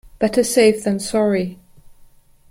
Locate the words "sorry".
0.99-1.59